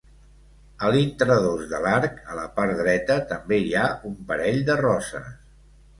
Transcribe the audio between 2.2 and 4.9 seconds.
a la part dreta, també hi ha un parell de